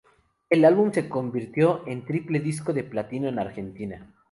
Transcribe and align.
El 0.49 0.65
álbum 0.65 0.91
se 0.91 1.07
convirtió 1.07 1.83
en 1.85 2.05
Triple 2.05 2.39
Disco 2.39 2.73
de 2.73 2.83
Platino 2.83 3.27
en 3.29 3.37
Argentina. 3.37 4.11